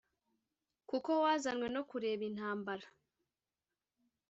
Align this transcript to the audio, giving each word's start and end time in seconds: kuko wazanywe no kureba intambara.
kuko 0.89 1.09
wazanywe 1.23 1.67
no 1.75 1.81
kureba 1.89 2.23
intambara. 2.29 2.87